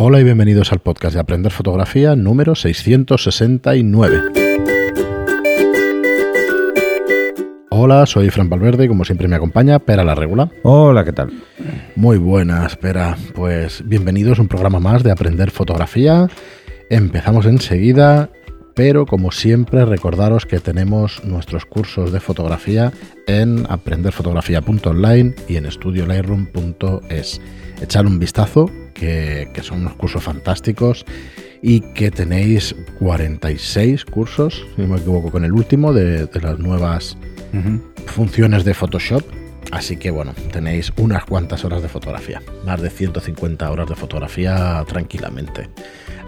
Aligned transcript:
Hola 0.00 0.20
y 0.20 0.24
bienvenidos 0.24 0.70
al 0.70 0.78
podcast 0.78 1.14
de 1.14 1.20
Aprender 1.20 1.50
Fotografía 1.50 2.14
número 2.14 2.54
669. 2.54 4.22
Hola, 7.70 8.06
soy 8.06 8.30
Fran 8.30 8.48
Valverde 8.48 8.84
y 8.84 8.88
como 8.88 9.04
siempre 9.04 9.26
me 9.26 9.34
acompaña 9.34 9.80
Pera 9.80 10.04
la 10.04 10.14
Regula. 10.14 10.52
Hola, 10.62 11.04
¿qué 11.04 11.12
tal? 11.12 11.32
Muy 11.96 12.16
buenas, 12.16 12.76
Pera. 12.76 13.16
Pues 13.34 13.82
bienvenidos 13.88 14.38
a 14.38 14.42
un 14.42 14.48
programa 14.48 14.78
más 14.78 15.02
de 15.02 15.10
Aprender 15.10 15.50
Fotografía. 15.50 16.28
Empezamos 16.90 17.46
enseguida, 17.46 18.30
pero 18.78 19.06
como 19.06 19.32
siempre 19.32 19.84
recordaros 19.84 20.46
que 20.46 20.60
tenemos 20.60 21.24
nuestros 21.24 21.66
cursos 21.66 22.12
de 22.12 22.20
fotografía 22.20 22.92
en 23.26 23.66
aprenderfotografía.online 23.68 25.34
y 25.48 25.56
en 25.56 25.66
estudiolightroom.es. 25.66 27.40
Echad 27.82 28.06
un 28.06 28.20
vistazo, 28.20 28.70
que, 28.94 29.50
que 29.52 29.64
son 29.64 29.80
unos 29.80 29.94
cursos 29.94 30.22
fantásticos 30.22 31.04
y 31.60 31.80
que 31.92 32.12
tenéis 32.12 32.76
46 33.00 34.04
cursos, 34.04 34.64
si 34.76 34.82
no 34.82 34.86
me 34.86 34.98
equivoco, 34.98 35.32
con 35.32 35.44
el 35.44 35.54
último 35.54 35.92
de, 35.92 36.26
de 36.26 36.40
las 36.40 36.60
nuevas 36.60 37.16
funciones 38.06 38.64
de 38.64 38.74
Photoshop. 38.74 39.24
Así 39.72 39.96
que 39.96 40.12
bueno, 40.12 40.34
tenéis 40.52 40.92
unas 40.98 41.24
cuantas 41.24 41.64
horas 41.64 41.82
de 41.82 41.88
fotografía, 41.88 42.40
más 42.64 42.80
de 42.80 42.90
150 42.90 43.72
horas 43.72 43.88
de 43.88 43.96
fotografía 43.96 44.84
tranquilamente. 44.86 45.68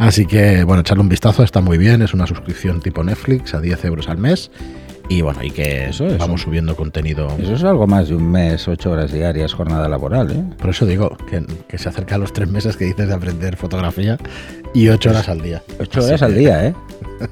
Así 0.00 0.26
que 0.26 0.64
bueno, 0.64 0.80
echarle 0.80 1.02
un 1.02 1.08
vistazo, 1.08 1.42
está 1.42 1.60
muy 1.60 1.78
bien, 1.78 2.02
es 2.02 2.14
una 2.14 2.26
suscripción 2.26 2.80
tipo 2.80 3.04
Netflix 3.04 3.54
a 3.54 3.60
10 3.60 3.84
euros 3.84 4.08
al 4.08 4.18
mes. 4.18 4.50
Y 5.08 5.22
bueno, 5.22 5.42
y 5.42 5.50
que 5.50 5.86
Eso 5.86 6.06
es 6.06 6.18
vamos 6.18 6.42
subiendo 6.42 6.76
contenido. 6.76 7.28
Eso 7.38 7.54
es 7.54 7.64
algo 7.64 7.86
más 7.88 8.08
de 8.08 8.14
un 8.14 8.30
mes, 8.30 8.68
ocho 8.68 8.92
horas 8.92 9.12
diarias, 9.12 9.52
jornada 9.52 9.88
laboral, 9.88 10.30
¿eh? 10.30 10.44
Por 10.56 10.70
eso 10.70 10.86
digo 10.86 11.16
que, 11.28 11.44
que 11.66 11.78
se 11.78 11.88
acerca 11.88 12.14
a 12.14 12.18
los 12.18 12.32
tres 12.32 12.48
meses 12.48 12.76
que 12.76 12.84
dices 12.84 13.08
de 13.08 13.14
aprender 13.14 13.56
fotografía 13.56 14.16
y 14.72 14.88
ocho 14.88 15.10
horas 15.10 15.28
al 15.28 15.42
día. 15.42 15.62
Ocho 15.80 15.98
Así 15.98 16.08
horas 16.10 16.22
al 16.22 16.36
día, 16.36 16.64
¿eh? 16.64 16.74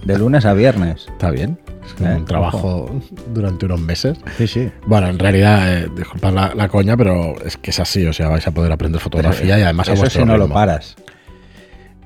De 0.04 0.18
lunes 0.18 0.44
a 0.44 0.54
viernes. 0.54 1.06
Está 1.12 1.30
bien. 1.30 1.56
Es 1.86 1.94
como 1.94 2.10
Eh, 2.10 2.16
un 2.16 2.24
trabajo 2.24 2.90
durante 3.32 3.66
unos 3.66 3.80
meses. 3.80 4.18
Sí, 4.36 4.48
sí. 4.48 4.70
Bueno, 4.84 5.06
en 5.06 5.18
realidad, 5.20 5.72
eh, 5.78 5.88
disculpad 5.96 6.32
la, 6.34 6.52
la 6.56 6.68
coña, 6.68 6.96
pero 6.96 7.36
es 7.46 7.56
que 7.56 7.70
es 7.70 7.78
así. 7.78 8.04
O 8.06 8.12
sea, 8.12 8.28
vais 8.28 8.46
a 8.46 8.50
poder 8.50 8.72
aprender 8.72 9.00
fotografía 9.00 9.56
y 9.56 9.62
además 9.62 9.88
a 9.88 9.92
Eso 9.92 10.02
vuestro 10.02 10.22
si 10.22 10.28
no 10.28 10.36
lo 10.36 10.48
paras. 10.48 10.96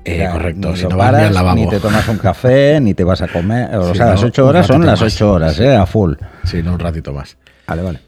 Eh, 0.05 0.13
O 0.15 0.17
sea, 0.17 0.31
correcto. 0.33 0.69
Ni 0.71 0.77
Si 0.77 0.83
no 0.83 0.89
vas 0.89 0.97
ni 0.97 0.97
paras, 1.13 1.27
al 1.27 1.33
lavabo. 1.33 1.55
ni 1.55 1.69
te 1.69 1.79
tomas 1.79 2.07
un 2.07 2.17
café, 2.17 2.79
ni 2.81 2.93
te 2.93 3.03
vas 3.03 3.21
a 3.21 3.27
comer. 3.27 3.75
O 3.75 3.91
Sí, 3.91 3.97
sea, 3.97 4.05
no, 4.07 4.11
las 4.11 4.23
ocho 4.23 4.43
un 4.43 4.49
horas 4.49 4.67
son 4.67 4.85
las 4.85 5.01
más. 5.01 5.13
ocho 5.13 5.31
horas, 5.31 5.59
¿eh? 5.59 5.75
A 5.75 5.85
full. 5.85 6.13
Sí, 6.43 6.61
no, 6.61 6.73
un 6.73 6.79
ratito 6.79 7.13
más. 7.13 7.37
Vale, 7.67 7.81
vale. 7.81 7.99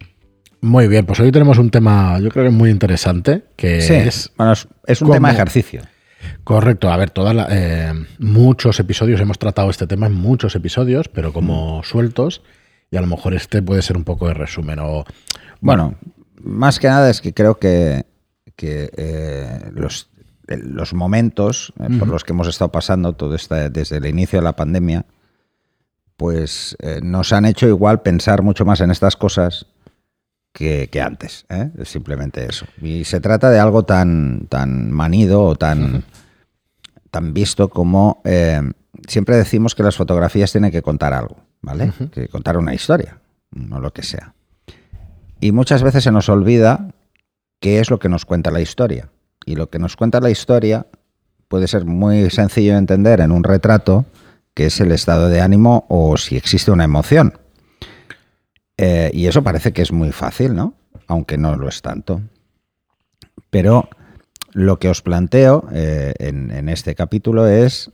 Muy 0.61 0.87
bien, 0.87 1.05
pues 1.05 1.19
hoy 1.19 1.31
tenemos 1.31 1.57
un 1.59 1.69
tema, 1.69 2.19
yo 2.19 2.29
creo 2.29 2.45
que 2.45 2.49
muy 2.51 2.69
interesante, 2.71 3.43
que 3.55 3.81
Sí, 3.81 3.93
es 3.93 4.31
bueno, 4.35 4.53
es, 4.53 4.67
es 4.87 5.01
un 5.01 5.07
cómo- 5.07 5.15
tema 5.15 5.27
de 5.29 5.35
ejercicio. 5.35 5.81
Correcto, 6.43 6.91
a 6.91 6.97
ver, 6.97 7.11
todas 7.11 7.35
la- 7.35 7.47
eh, 7.51 7.93
muchos 8.17 8.79
episodios 8.79 9.21
hemos 9.21 9.37
tratado 9.37 9.69
este 9.69 9.85
tema 9.85 10.07
en 10.07 10.13
muchos 10.13 10.55
episodios, 10.55 11.07
pero 11.07 11.31
como 11.33 11.83
sueltos, 11.83 12.41
y 12.89 12.97
a 12.97 13.01
lo 13.01 13.07
mejor 13.07 13.35
este 13.35 13.61
puede 13.61 13.83
ser 13.83 13.95
un 13.95 14.03
poco 14.03 14.27
de 14.27 14.33
resumen. 14.33 14.79
O, 14.79 15.05
Bueno, 15.61 15.95
más 16.41 16.79
que 16.79 16.87
nada 16.87 17.09
es 17.11 17.21
que 17.21 17.33
creo 17.33 17.59
que, 17.59 18.05
que, 18.55 18.89
eh, 18.97 19.59
los, 19.73 20.09
los 20.47 20.93
momentos 20.93 21.73
eh, 21.79 21.97
por 21.97 22.07
los 22.07 22.23
que 22.23 22.33
hemos 22.33 22.47
estado 22.47 22.71
pasando 22.71 23.13
todo 23.13 23.35
esta, 23.35 23.69
desde 23.69 23.97
el 23.97 24.05
inicio 24.05 24.39
de 24.39 24.43
la 24.43 24.55
pandemia, 24.55 25.05
pues 26.17 26.75
eh, 26.79 26.99
nos 27.03 27.33
han 27.33 27.45
hecho 27.45 27.67
igual 27.67 28.01
pensar 28.01 28.41
mucho 28.41 28.65
más 28.65 28.81
en 28.81 28.91
estas 28.91 29.15
cosas 29.15 29.65
que, 30.53 30.89
que 30.91 31.01
antes. 31.01 31.45
¿eh? 31.49 31.71
Es 31.77 31.89
simplemente 31.89 32.45
eso. 32.47 32.65
Y 32.81 33.03
se 33.03 33.19
trata 33.19 33.49
de 33.49 33.59
algo 33.59 33.83
tan, 33.83 34.47
tan 34.47 34.91
manido 34.91 35.43
o 35.43 35.55
tan, 35.55 36.03
tan 37.11 37.33
visto 37.33 37.69
como 37.69 38.21
eh, 38.23 38.61
siempre 39.07 39.35
decimos 39.35 39.75
que 39.75 39.83
las 39.83 39.95
fotografías 39.95 40.51
tienen 40.51 40.71
que 40.71 40.81
contar 40.81 41.13
algo, 41.13 41.37
¿vale? 41.61 41.91
Que 42.11 42.27
contar 42.27 42.57
una 42.57 42.73
historia, 42.73 43.19
no 43.51 43.79
lo 43.79 43.91
que 43.93 44.03
sea. 44.03 44.33
Y 45.39 45.51
muchas 45.51 45.83
veces 45.83 46.03
se 46.03 46.11
nos 46.11 46.29
olvida 46.29 46.89
qué 47.59 47.79
es 47.79 47.89
lo 47.89 47.99
que 47.99 48.09
nos 48.09 48.25
cuenta 48.25 48.51
la 48.51 48.61
historia. 48.61 49.09
Y 49.45 49.55
lo 49.55 49.69
que 49.69 49.79
nos 49.79 49.95
cuenta 49.95 50.19
la 50.19 50.31
historia 50.31 50.87
puede 51.47 51.67
ser 51.67 51.85
muy 51.85 52.29
sencillo 52.29 52.73
de 52.73 52.79
entender 52.79 53.21
en 53.21 53.31
un 53.31 53.43
retrato, 53.43 54.05
que 54.53 54.67
es 54.67 54.79
el 54.79 54.91
estado 54.91 55.29
de 55.29 55.41
ánimo 55.41 55.85
o 55.89 56.17
si 56.17 56.35
existe 56.35 56.71
una 56.71 56.83
emoción. 56.83 57.37
Eh, 58.77 59.11
y 59.13 59.27
eso 59.27 59.43
parece 59.43 59.71
que 59.71 59.81
es 59.81 59.91
muy 59.91 60.11
fácil, 60.11 60.55
¿no? 60.55 60.73
Aunque 61.07 61.37
no 61.37 61.55
lo 61.55 61.69
es 61.69 61.81
tanto. 61.81 62.21
Pero 63.49 63.89
lo 64.51 64.79
que 64.79 64.89
os 64.89 65.01
planteo 65.01 65.67
eh, 65.71 66.13
en, 66.19 66.69
este 66.69 66.95
capítulo 66.95 67.47
es 67.47 67.91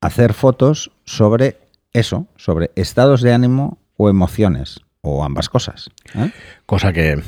hacer 0.00 0.34
fotos 0.34 0.92
sobre 1.04 1.58
eso, 1.92 2.26
sobre 2.36 2.70
estados 2.76 3.22
de 3.22 3.32
ánimo 3.32 3.78
o 3.96 4.08
emociones, 4.08 4.80
o 5.00 5.24
ambas 5.24 5.48
cosas. 5.48 5.90
¿eh? 6.14 6.30
cosa 6.66 6.92
que 6.92 7.22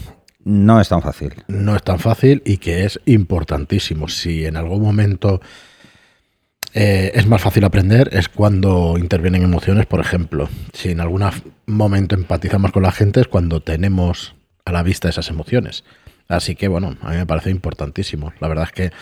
No 0.45 0.81
es 0.81 0.89
tan 0.89 1.03
fácil. 1.03 1.35
no 1.49 1.77
es 1.77 1.83
tan 1.83 1.99
fácil 1.99 2.43
y 2.45 2.59
que 2.59 2.85
es 2.85 3.01
importantísimo. 3.07 4.09
Si 4.09 4.45
en 4.45 4.57
algún 4.57 4.83
momento 4.83 5.41
eh, 6.75 7.13
es 7.15 7.27
más 7.27 7.43
fácil 7.43 7.65
aprender, 7.65 8.09
es 8.13 8.29
cuando 8.29 8.97
intervienen 8.99 9.43
emociones, 9.43 9.87
por 9.87 10.01
ejemplo. 10.01 10.49
Si 10.73 10.91
en 10.91 11.01
algún 11.01 11.25
momento 11.67 12.15
empatizamos 12.15 12.73
con 12.73 12.83
la 12.83 12.93
gente, 12.93 13.21
es 13.21 13.29
cuando 13.29 13.61
tenemos 13.61 14.35
a 14.65 14.73
la 14.73 14.83
vista 14.83 15.09
esas 15.09 15.29
emociones. 15.29 15.85
Así 16.29 16.55
que, 16.55 16.69
bueno, 16.69 16.97
a 17.03 17.11
mí 17.11 17.17
me 17.17 17.27
parece 17.27 17.51
importantísimo. 17.51 18.33
La 18.41 18.49
verdad 18.49 18.65
es 18.65 18.73
que 18.73 18.93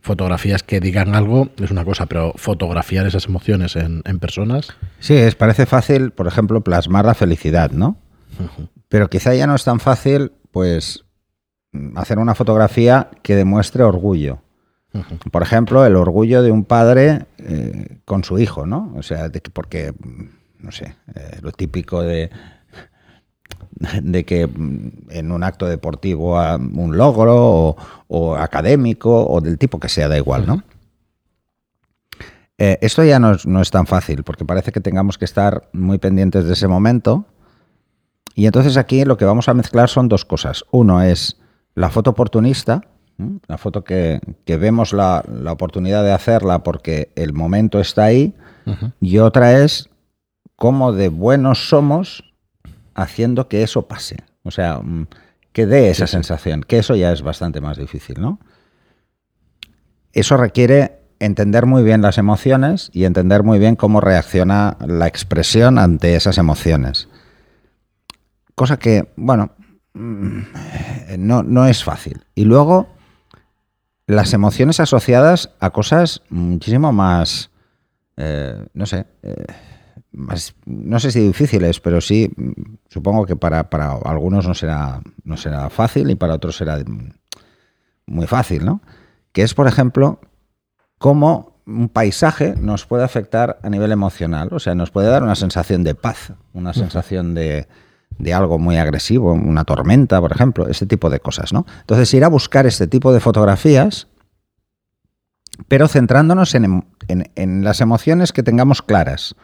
fotografías 0.00 0.62
que 0.62 0.80
digan 0.80 1.14
algo 1.14 1.50
es 1.60 1.70
una 1.70 1.84
cosa, 1.84 2.06
pero 2.06 2.32
fotografiar 2.36 3.06
esas 3.06 3.26
emociones 3.26 3.76
en, 3.76 4.02
en 4.06 4.18
personas. 4.20 4.68
Sí, 5.00 5.14
es, 5.14 5.34
parece 5.34 5.66
fácil, 5.66 6.12
por 6.12 6.26
ejemplo, 6.26 6.62
plasmar 6.62 7.04
la 7.04 7.14
felicidad, 7.14 7.72
¿no? 7.72 7.98
Pero 8.88 9.10
quizá 9.10 9.34
ya 9.34 9.46
no 9.46 9.54
es 9.54 9.64
tan 9.64 9.80
fácil, 9.80 10.32
pues, 10.58 11.04
hacer 11.94 12.18
una 12.18 12.34
fotografía 12.34 13.10
que 13.22 13.36
demuestre 13.36 13.84
orgullo. 13.84 14.40
Por 15.30 15.42
ejemplo, 15.44 15.86
el 15.86 15.94
orgullo 15.94 16.42
de 16.42 16.50
un 16.50 16.64
padre 16.64 17.26
eh, 17.38 17.98
con 18.04 18.24
su 18.24 18.40
hijo, 18.40 18.66
¿no? 18.66 18.92
O 18.96 19.04
sea, 19.04 19.28
de 19.28 19.40
porque, 19.52 19.94
no 20.58 20.72
sé, 20.72 20.96
eh, 21.14 21.38
lo 21.42 21.52
típico 21.52 22.02
de, 22.02 22.30
de 24.02 24.24
que 24.24 24.48
mm, 24.48 25.10
en 25.10 25.30
un 25.30 25.44
acto 25.44 25.66
deportivo 25.66 26.36
un 26.56 26.96
logro 26.96 27.36
o, 27.36 27.76
o 28.08 28.34
académico 28.34 29.28
o 29.28 29.40
del 29.40 29.58
tipo 29.58 29.78
que 29.78 29.88
sea, 29.88 30.08
da 30.08 30.16
igual, 30.16 30.44
¿no? 30.44 30.64
Eh, 32.60 32.78
esto 32.80 33.04
ya 33.04 33.20
no 33.20 33.30
es, 33.30 33.46
no 33.46 33.62
es 33.62 33.70
tan 33.70 33.86
fácil 33.86 34.24
porque 34.24 34.44
parece 34.44 34.72
que 34.72 34.80
tengamos 34.80 35.18
que 35.18 35.24
estar 35.24 35.68
muy 35.72 35.98
pendientes 35.98 36.46
de 36.46 36.54
ese 36.54 36.66
momento. 36.66 37.26
Y 38.38 38.46
entonces 38.46 38.76
aquí 38.76 39.04
lo 39.04 39.16
que 39.16 39.24
vamos 39.24 39.48
a 39.48 39.54
mezclar 39.54 39.88
son 39.88 40.08
dos 40.08 40.24
cosas. 40.24 40.64
Uno 40.70 41.02
es 41.02 41.38
la 41.74 41.90
foto 41.90 42.10
oportunista, 42.10 42.82
la 43.48 43.58
foto 43.58 43.82
que, 43.82 44.20
que 44.44 44.56
vemos 44.56 44.92
la, 44.92 45.24
la 45.28 45.50
oportunidad 45.50 46.04
de 46.04 46.12
hacerla 46.12 46.62
porque 46.62 47.10
el 47.16 47.32
momento 47.32 47.80
está 47.80 48.04
ahí. 48.04 48.36
Y 49.00 49.18
otra 49.18 49.58
es 49.64 49.88
cómo 50.54 50.92
de 50.92 51.08
buenos 51.08 51.68
somos 51.68 52.32
haciendo 52.94 53.48
que 53.48 53.64
eso 53.64 53.88
pase. 53.88 54.18
O 54.44 54.52
sea, 54.52 54.78
mm, 54.84 55.08
que 55.52 55.66
dé 55.66 55.90
esa 55.90 56.06
Sí, 56.06 56.12
sí. 56.12 56.16
sensación, 56.18 56.62
que 56.62 56.78
eso 56.78 56.94
ya 56.94 57.10
es 57.10 57.22
bastante 57.22 57.60
más 57.60 57.76
difícil, 57.76 58.20
¿no? 58.20 58.38
Eso 60.12 60.36
requiere 60.36 61.00
entender 61.18 61.66
muy 61.66 61.82
bien 61.82 62.02
las 62.02 62.18
emociones 62.18 62.90
y 62.92 63.02
entender 63.02 63.42
muy 63.42 63.58
bien 63.58 63.74
cómo 63.74 64.00
reacciona 64.00 64.76
la 64.86 65.08
expresión 65.08 65.76
ante 65.76 66.14
esas 66.14 66.38
emociones. 66.38 67.08
Cosa 68.58 68.76
que, 68.76 69.12
bueno, 69.14 69.52
mm, 69.94 70.40
no, 71.18 71.44
no 71.44 71.66
es 71.66 71.84
fácil. 71.84 72.24
Y 72.34 72.44
luego, 72.44 72.88
las 74.08 74.32
emociones 74.32 74.80
asociadas 74.80 75.54
a 75.60 75.70
cosas 75.70 76.22
muchísimo 76.28 76.92
más, 76.92 77.52
eh, 78.16 78.66
no 78.74 78.84
sé, 78.84 79.06
eh, 79.22 79.44
más, 80.10 80.56
no 80.66 80.98
sé 80.98 81.12
si 81.12 81.20
difíciles, 81.20 81.78
pero 81.78 82.00
sí, 82.00 82.32
mm, 82.36 82.50
supongo 82.88 83.26
que 83.26 83.36
para, 83.36 83.70
para 83.70 83.92
algunos 83.92 84.44
no 84.48 84.54
será, 84.54 85.02
no 85.22 85.36
será 85.36 85.70
fácil 85.70 86.10
y 86.10 86.16
para 86.16 86.34
otros 86.34 86.56
será 86.56 86.82
muy 88.06 88.26
fácil, 88.26 88.64
¿no? 88.64 88.82
Que 89.30 89.42
es, 89.42 89.54
por 89.54 89.68
ejemplo, 89.68 90.20
cómo 90.98 91.60
un 91.64 91.88
paisaje 91.90 92.56
nos 92.56 92.86
puede 92.86 93.04
afectar 93.04 93.60
a 93.62 93.70
nivel 93.70 93.92
emocional. 93.92 94.48
O 94.50 94.58
sea, 94.58 94.74
nos 94.74 94.90
puede 94.90 95.06
dar 95.06 95.22
una 95.22 95.36
sensación 95.36 95.84
de 95.84 95.94
paz, 95.94 96.32
una 96.54 96.72
sensación 96.72 97.34
de, 97.34 97.68
de 98.18 98.34
algo 98.34 98.58
muy 98.58 98.76
agresivo, 98.76 99.32
una 99.32 99.64
tormenta, 99.64 100.20
por 100.20 100.32
ejemplo, 100.32 100.68
ese 100.68 100.86
tipo 100.86 101.08
de 101.10 101.20
cosas, 101.20 101.52
¿no? 101.52 101.64
Entonces, 101.80 102.12
ir 102.14 102.24
a 102.24 102.28
buscar 102.28 102.66
este 102.66 102.86
tipo 102.86 103.12
de 103.12 103.20
fotografías, 103.20 104.08
pero 105.68 105.88
centrándonos 105.88 106.54
en, 106.54 106.84
en- 107.08 107.30
en 107.34 107.64
las 107.64 107.80
emociones 107.80 108.32
que 108.32 108.42
tengamos 108.42 108.82
claras. 108.82 109.34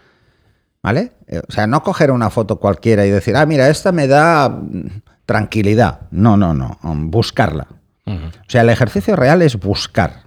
¿Vale? 0.83 1.13
Eh, 1.29 1.41
O 1.49 1.53
sea, 1.53 1.67
no 1.67 1.83
coger 1.83 2.11
una 2.11 2.29
foto 2.31 2.57
cualquiera 2.61 3.07
y 3.07 3.11
decir, 3.11 3.37
ah, 3.37 3.47
mira, 3.47 3.69
esta 3.69 3.91
me 3.91 4.07
da 4.07 4.49
mm, 4.51 5.01
tranquilidad. 5.25 6.01
No, 6.11 6.37
no, 6.37 6.53
no. 6.53 6.79
mm, 6.83 7.11
Buscarla. 7.11 7.67
O 8.07 8.19
sea, 8.49 8.61
el 8.61 8.69
ejercicio 8.69 9.17
real 9.17 9.41
es 9.41 9.59
buscar 9.59 10.25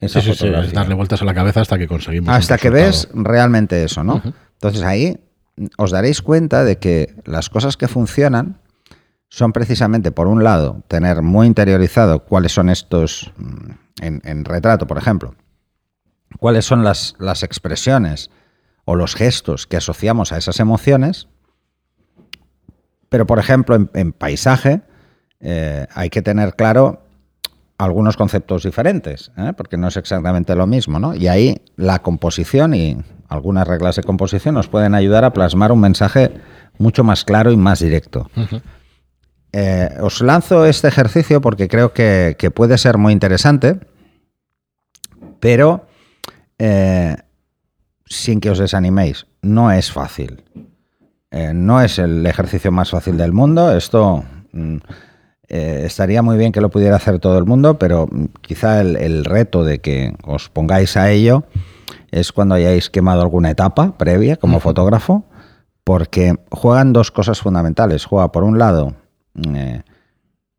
esa 0.00 0.20
Sí, 0.22 0.28
sí, 0.28 0.32
sí, 0.32 0.38
fotografía. 0.38 0.68
es 0.68 0.72
darle 0.72 0.94
vueltas 0.94 1.20
a 1.20 1.26
la 1.26 1.34
cabeza 1.34 1.60
hasta 1.60 1.76
que 1.76 1.86
conseguimos. 1.86 2.34
Hasta 2.34 2.56
que 2.56 2.70
ves 2.70 3.08
realmente 3.12 3.84
eso, 3.84 4.02
¿no? 4.02 4.22
Entonces 4.54 4.82
ahí 4.82 5.20
os 5.76 5.90
daréis 5.90 6.22
cuenta 6.22 6.64
de 6.64 6.78
que 6.78 7.14
las 7.24 7.50
cosas 7.50 7.76
que 7.76 7.88
funcionan 7.88 8.60
son 9.28 9.52
precisamente, 9.52 10.10
por 10.10 10.26
un 10.26 10.42
lado, 10.42 10.82
tener 10.88 11.22
muy 11.22 11.46
interiorizado 11.46 12.24
cuáles 12.24 12.52
son 12.52 12.68
estos, 12.68 13.32
mm, 13.36 13.70
en, 14.02 14.44
retrato, 14.44 14.86
por 14.86 14.98
ejemplo, 14.98 15.34
cuáles 16.38 16.64
son 16.64 16.82
las, 16.82 17.14
las 17.18 17.42
expresiones 17.42 18.30
o 18.84 18.96
los 18.96 19.14
gestos 19.14 19.66
que 19.66 19.76
asociamos 19.76 20.32
a 20.32 20.38
esas 20.38 20.58
emociones. 20.58 21.28
Pero, 23.08 23.26
por 23.26 23.38
ejemplo, 23.38 23.76
en, 23.76 23.90
en 23.94 24.12
paisaje 24.12 24.82
eh, 25.40 25.86
hay 25.94 26.10
que 26.10 26.22
tener 26.22 26.54
claro 26.54 27.02
algunos 27.78 28.16
conceptos 28.16 28.64
diferentes, 28.64 29.32
¿eh? 29.38 29.52
porque 29.56 29.78
no 29.78 29.88
es 29.88 29.96
exactamente 29.96 30.54
lo 30.54 30.66
mismo, 30.66 30.98
¿no? 30.98 31.14
Y 31.14 31.28
ahí 31.28 31.62
la 31.76 32.00
composición 32.00 32.74
y 32.74 32.98
algunas 33.30 33.66
reglas 33.66 33.96
de 33.96 34.02
composición 34.02 34.56
nos 34.56 34.68
pueden 34.68 34.94
ayudar 34.94 35.24
a 35.24 35.32
plasmar 35.32 35.72
un 35.72 35.80
mensaje 35.80 36.32
mucho 36.78 37.04
más 37.04 37.24
claro 37.24 37.52
y 37.52 37.56
más 37.56 37.78
directo. 37.78 38.28
Eh, 39.52 39.88
os 40.00 40.20
lanzo 40.20 40.66
este 40.66 40.88
ejercicio 40.88 41.40
porque 41.40 41.68
creo 41.68 41.92
que, 41.92 42.36
que 42.38 42.50
puede 42.50 42.76
ser 42.76 42.98
muy 42.98 43.12
interesante, 43.12 43.78
pero 45.38 45.86
eh, 46.58 47.16
sin 48.04 48.40
que 48.40 48.50
os 48.50 48.58
desaniméis, 48.58 49.26
no 49.42 49.70
es 49.70 49.92
fácil. 49.92 50.42
Eh, 51.30 51.52
no 51.54 51.80
es 51.80 52.00
el 52.00 52.26
ejercicio 52.26 52.72
más 52.72 52.90
fácil 52.90 53.16
del 53.16 53.32
mundo. 53.32 53.76
Esto 53.76 54.24
mm, 54.52 54.76
eh, 55.48 55.82
estaría 55.86 56.22
muy 56.22 56.36
bien 56.36 56.50
que 56.50 56.60
lo 56.60 56.70
pudiera 56.70 56.96
hacer 56.96 57.20
todo 57.20 57.38
el 57.38 57.44
mundo, 57.44 57.78
pero 57.78 58.08
mm, 58.10 58.24
quizá 58.40 58.80
el, 58.80 58.96
el 58.96 59.24
reto 59.24 59.64
de 59.64 59.78
que 59.78 60.14
os 60.24 60.48
pongáis 60.48 60.96
a 60.96 61.10
ello 61.12 61.44
es 62.10 62.32
cuando 62.32 62.54
hayáis 62.54 62.90
quemado 62.90 63.22
alguna 63.22 63.50
etapa 63.50 63.96
previa 63.96 64.36
como 64.36 64.60
fotógrafo, 64.60 65.24
porque 65.84 66.34
juegan 66.50 66.92
dos 66.92 67.10
cosas 67.10 67.40
fundamentales. 67.40 68.04
Juega, 68.04 68.32
por 68.32 68.44
un 68.44 68.58
lado, 68.58 68.94
eh, 69.54 69.82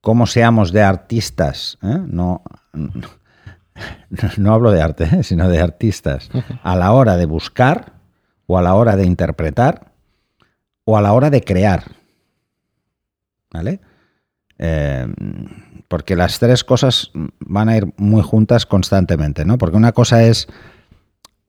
cómo 0.01 0.27
seamos 0.27 0.71
de 0.71 0.81
artistas, 0.81 1.77
¿eh? 1.83 1.99
no, 2.07 2.41
no 4.37 4.53
hablo 4.53 4.71
de 4.71 4.81
arte, 4.81 5.03
¿eh? 5.11 5.23
sino 5.23 5.49
de 5.49 5.59
artistas, 5.59 6.29
a 6.63 6.75
la 6.75 6.91
hora 6.93 7.17
de 7.17 7.25
buscar 7.25 7.93
o 8.47 8.57
a 8.57 8.61
la 8.61 8.73
hora 8.73 8.95
de 8.95 9.05
interpretar 9.05 9.91
o 10.83 10.97
a 10.97 11.01
la 11.01 11.13
hora 11.13 11.29
de 11.29 11.41
crear. 11.43 11.83
¿Vale? 13.53 13.81
Porque 15.89 16.15
las 16.15 16.39
tres 16.39 16.63
cosas 16.63 17.11
van 17.39 17.67
a 17.67 17.75
ir 17.75 17.93
muy 17.97 18.21
juntas 18.21 18.65
constantemente, 18.65 19.43
¿no? 19.43 19.57
Porque 19.57 19.75
una 19.75 19.91
cosa 19.91 20.23
es 20.23 20.47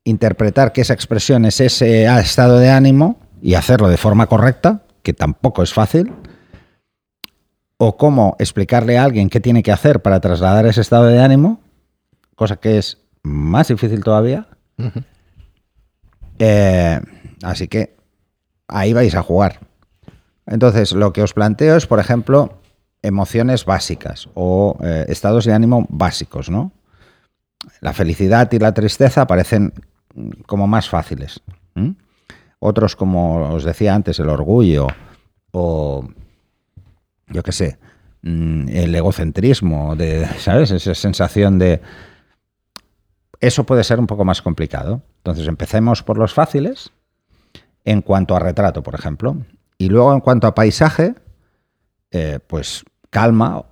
interpretar 0.04 0.72
que 0.72 0.81
esa 0.81 0.94
expresión 0.94 1.44
es 1.44 1.60
ese 1.60 2.04
estado 2.04 2.58
de 2.58 2.70
ánimo 2.70 3.19
y 3.40 3.54
hacerlo 3.54 3.88
de 3.88 3.96
forma 3.96 4.26
correcta, 4.26 4.82
que 5.02 5.12
tampoco 5.12 5.62
es 5.62 5.72
fácil, 5.72 6.12
o 7.76 7.96
cómo 7.96 8.37
explicarle 8.38 8.99
a 8.99 9.04
alguien 9.04 9.28
qué 9.28 9.40
tiene 9.40 9.62
que 9.62 9.72
hacer 9.72 10.02
para 10.02 10.20
trasladar 10.20 10.66
ese 10.66 10.81
estado 10.81 11.06
de 11.06 11.20
ánimo, 11.20 11.60
cosa 12.37 12.56
que 12.56 12.78
es 12.78 12.99
más 13.22 13.69
difícil 13.69 14.02
todavía. 14.04 14.46
Eh, 16.38 17.00
así 17.43 17.69
que 17.69 17.96
ahí 18.69 18.93
vais 18.93 19.14
a 19.14 19.22
jugar. 19.22 19.60
Entonces, 20.46 20.93
lo 20.93 21.12
que 21.12 21.22
os 21.22 21.34
planteo 21.34 21.76
es, 21.76 21.87
por 21.87 22.00
ejemplo, 22.00 22.60
emociones 23.02 23.64
básicas 23.64 24.28
o 24.34 24.78
eh, 24.82 25.06
estados 25.08 25.44
de 25.44 25.52
ánimo 25.52 25.87
básicos, 25.88 26.50
¿no? 26.50 26.72
La 27.81 27.93
felicidad 27.93 28.50
y 28.52 28.58
la 28.58 28.75
tristeza 28.75 29.26
parecen 29.26 29.72
como 30.47 30.67
más 30.67 30.88
fáciles. 30.88 31.41
Otros, 32.59 32.94
como 32.94 33.53
os 33.53 33.64
decía 33.64 33.94
antes, 33.94 34.20
el 34.20 34.29
orgullo 34.29 34.87
o, 35.50 36.09
yo 37.29 37.43
qué 37.43 37.53
sé, 37.53 37.79
mm, 38.23 38.69
el 38.69 38.94
egocentrismo, 38.94 39.97
de, 39.97 40.26
¿sabes? 40.38 40.70
Esa 40.70 40.94
sensación 40.94 41.59
de... 41.59 41.81
Eso 43.41 43.64
puede 43.64 43.82
ser 43.82 43.99
un 43.99 44.06
poco 44.06 44.25
más 44.25 44.43
complicado. 44.43 45.03
Entonces, 45.19 45.49
empecemos 45.49 46.05
por 46.05 46.19
los 46.19 46.32
fáciles 46.32 46.93
en 47.85 48.00
cuanto 48.00 48.37
a 48.37 48.38
retrato, 48.38 48.82
por 48.82 48.94
ejemplo. 48.94 49.37
Y 49.76 49.88
luego, 49.88 50.14
en 50.14 50.20
cuanto 50.20 50.47
a 50.47 50.55
paisaje, 50.55 51.17
eh, 52.12 52.38
pues 52.47 52.85
calma, 53.11 53.64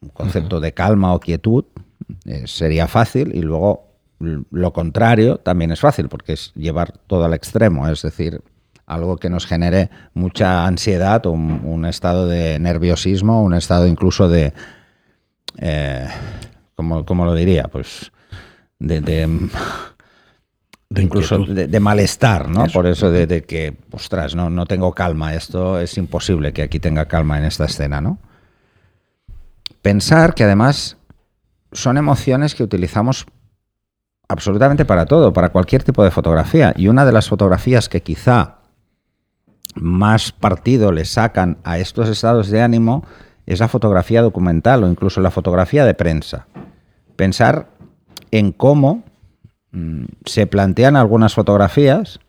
un 0.00 0.10
concepto 0.10 0.60
de 0.60 0.72
calma 0.72 1.12
o 1.12 1.18
quietud 1.18 1.64
eh, 2.24 2.46
sería 2.46 2.86
fácil. 2.86 3.34
Y 3.34 3.40
luego 3.40 3.87
lo 4.18 4.72
contrario 4.72 5.36
también 5.38 5.70
es 5.72 5.80
fácil, 5.80 6.08
porque 6.08 6.32
es 6.32 6.52
llevar 6.54 6.92
todo 7.06 7.24
al 7.24 7.34
extremo, 7.34 7.88
es 7.88 8.02
decir, 8.02 8.42
algo 8.86 9.16
que 9.16 9.30
nos 9.30 9.46
genere 9.46 9.90
mucha 10.14 10.66
ansiedad 10.66 11.24
o 11.26 11.32
un, 11.32 11.60
un 11.64 11.84
estado 11.84 12.26
de 12.26 12.58
nerviosismo, 12.58 13.42
un 13.42 13.54
estado 13.54 13.86
incluso 13.86 14.28
de... 14.28 14.52
Eh, 15.58 16.08
¿cómo, 16.74 17.04
cómo 17.04 17.24
lo 17.24 17.34
diría? 17.34 17.64
Pues 17.64 18.10
de- 18.78 19.00
de 19.00 19.48
De 20.90 21.02
incluso 21.02 21.38
de, 21.44 21.66
de 21.68 21.80
malestar, 21.80 22.48
¿no? 22.48 22.64
Eso. 22.64 22.72
Por 22.72 22.86
eso 22.86 23.10
de, 23.10 23.26
de 23.26 23.42
que, 23.44 23.76
ostras, 23.92 24.34
no, 24.34 24.48
no 24.50 24.64
tengo 24.66 24.92
calma, 24.94 25.34
esto 25.34 25.78
es 25.78 25.98
imposible 25.98 26.52
que 26.54 26.62
aquí 26.62 26.80
tenga 26.80 27.04
calma 27.06 27.36
en 27.38 27.44
esta 27.44 27.66
escena, 27.66 28.00
¿no? 28.00 28.18
Pensar 29.82 30.34
que 30.34 30.44
además 30.44 30.96
son 31.72 31.98
emociones 31.98 32.54
que 32.54 32.62
utilizamos 32.62 33.26
absolutamente 34.28 34.84
para 34.84 35.06
todo, 35.06 35.32
para 35.32 35.48
cualquier 35.48 35.82
tipo 35.82 36.04
de 36.04 36.10
fotografía. 36.10 36.74
Y 36.76 36.88
una 36.88 37.04
de 37.04 37.12
las 37.12 37.28
fotografías 37.28 37.88
que 37.88 38.02
quizá 38.02 38.58
más 39.74 40.32
partido 40.32 40.92
le 40.92 41.04
sacan 41.04 41.58
a 41.64 41.78
estos 41.78 42.08
estados 42.08 42.48
de 42.50 42.62
ánimo 42.62 43.04
es 43.46 43.60
la 43.60 43.68
fotografía 43.68 44.22
documental 44.22 44.84
o 44.84 44.88
incluso 44.88 45.20
la 45.20 45.30
fotografía 45.30 45.84
de 45.84 45.94
prensa. 45.94 46.46
Pensar 47.16 47.70
en 48.30 48.52
cómo 48.52 49.04
mm, 49.72 50.04
se 50.26 50.46
plantean 50.46 50.96
algunas 50.96 51.34
fotografías 51.34 52.20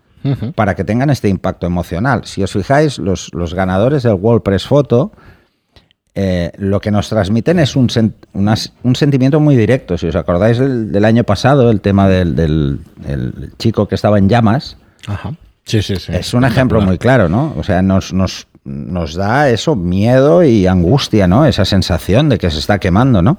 para 0.53 0.75
que 0.75 0.83
tengan 0.83 1.09
este 1.09 1.29
impacto 1.29 1.65
emocional. 1.65 2.25
Si 2.25 2.43
os 2.43 2.51
fijáis, 2.51 2.99
los, 2.99 3.33
los 3.33 3.53
ganadores 3.53 4.03
del 4.03 4.15
World 4.15 4.43
Press 4.43 4.67
Photo 4.67 5.13
eh, 6.15 6.51
lo 6.57 6.79
que 6.81 6.91
nos 6.91 7.07
transmiten 7.09 7.59
es 7.59 7.75
un, 7.75 7.87
sen- 7.89 8.13
un 8.83 8.95
sentimiento 8.95 9.39
muy 9.39 9.55
directo. 9.55 9.97
Si 9.97 10.07
os 10.07 10.15
acordáis 10.15 10.57
del, 10.57 10.91
del 10.91 11.05
año 11.05 11.23
pasado, 11.23 11.69
el 11.71 11.81
tema 11.81 12.07
del, 12.09 12.35
del- 12.35 12.79
el 13.07 13.53
chico 13.57 13.87
que 13.87 13.95
estaba 13.95 14.17
en 14.17 14.27
llamas, 14.29 14.77
Ajá. 15.07 15.33
Sí, 15.65 15.81
sí, 15.83 15.95
sí. 15.97 16.11
es 16.13 16.33
un 16.33 16.43
ejemplo 16.45 16.81
muy 16.81 16.97
claro, 16.97 17.29
¿no? 17.29 17.53
O 17.57 17.63
sea, 17.63 17.81
nos, 17.83 18.11
nos, 18.11 18.47
nos 18.63 19.13
da 19.13 19.49
eso, 19.49 19.75
miedo 19.75 20.43
y 20.43 20.65
angustia, 20.65 21.27
¿no? 21.27 21.45
Esa 21.45 21.63
sensación 21.63 22.27
de 22.29 22.37
que 22.39 22.49
se 22.49 22.57
está 22.59 22.79
quemando, 22.79 23.21
¿no? 23.21 23.37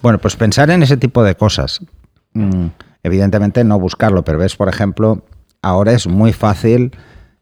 Bueno, 0.00 0.18
pues 0.20 0.36
pensar 0.36 0.70
en 0.70 0.84
ese 0.84 0.96
tipo 0.96 1.24
de 1.24 1.34
cosas. 1.34 1.80
Mm, 2.34 2.66
evidentemente 3.02 3.64
no 3.64 3.78
buscarlo, 3.80 4.22
pero 4.24 4.38
ves, 4.38 4.54
por 4.54 4.68
ejemplo, 4.68 5.24
ahora 5.60 5.92
es 5.92 6.06
muy 6.06 6.32
fácil 6.32 6.92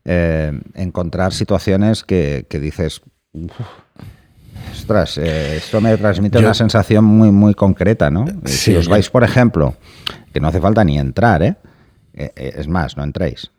eh, 0.07 0.59
encontrar 0.75 1.35
situaciones 1.35 2.03
que, 2.03 2.47
que 2.49 2.59
dices, 2.59 3.03
"Uf, 3.33 3.51
ostras, 4.87 5.19
eh, 5.19 5.57
esto 5.57 5.81
me 5.81 5.97
transmite 5.97 6.39
Yo- 6.39 6.45
una 6.47 6.55
sensación 6.55 7.05
muy, 7.05 7.31
muy 7.31 7.55
concreta, 7.55 8.11
¿no? 8.11 8.25
Sí, 8.45 8.57
si 8.73 8.77
os 8.77 8.89
vais, 8.89 9.11
por 9.11 9.25
ejemplo, 9.25 9.75
que 10.33 10.41
no 10.41 10.49
hace 10.49 10.61
falta 10.61 10.85
ni 10.85 10.99
entrar, 10.99 11.43
¿eh? 11.43 11.57
Eh, 12.15 12.33
eh, 12.37 12.53
es 12.57 12.69
más, 12.69 12.97
no 12.97 13.03
entréis. 13.05 13.51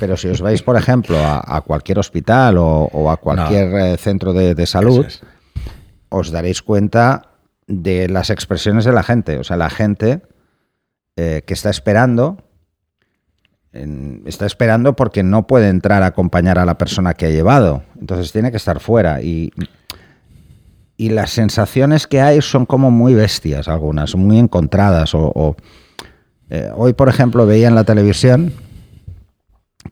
Pero 0.00 0.16
si 0.16 0.28
os 0.28 0.40
vais, 0.40 0.62
por 0.62 0.76
ejemplo, 0.76 1.16
a, 1.18 1.42
a 1.56 1.60
cualquier 1.62 1.98
hospital 1.98 2.58
o, 2.58 2.88
o 2.92 3.10
a 3.10 3.16
cualquier 3.16 3.96
centro 3.98 4.32
de, 4.32 4.54
de 4.54 4.66
salud, 4.66 5.06
es. 5.06 5.20
os 6.08 6.30
daréis 6.30 6.60
cuenta 6.62 7.30
de 7.66 8.08
las 8.08 8.30
expresiones 8.30 8.84
de 8.84 8.92
la 8.92 9.02
gente. 9.02 9.38
O 9.38 9.44
sea, 9.44 9.56
la 9.56 9.70
gente 9.70 10.22
eh, 11.16 11.42
que 11.46 11.54
está 11.54 11.70
esperando, 11.70 12.36
en- 13.72 14.22
está 14.26 14.44
esperando 14.46 14.94
porque 14.96 15.22
no 15.22 15.46
puede 15.46 15.68
entrar 15.68 16.02
a 16.02 16.06
acompañar 16.06 16.58
a 16.58 16.64
la 16.66 16.76
persona 16.78 17.14
que 17.14 17.26
ha 17.26 17.30
llevado. 17.30 17.82
Entonces 18.00 18.32
tiene 18.32 18.50
que 18.50 18.56
estar 18.56 18.80
fuera. 18.80 19.22
Y, 19.22 19.52
y 20.96 21.10
las 21.10 21.30
sensaciones 21.30 22.06
que 22.06 22.20
hay 22.20 22.40
son 22.40 22.66
como 22.66 22.90
muy 22.90 23.14
bestias, 23.14 23.68
algunas, 23.68 24.14
muy 24.14 24.38
encontradas. 24.38 25.14
O, 25.14 25.32
o, 25.34 25.56
eh, 26.48 26.70
hoy, 26.74 26.94
por 26.94 27.08
ejemplo, 27.08 27.46
veía 27.46 27.68
en 27.68 27.74
la 27.74 27.84
televisión 27.84 28.52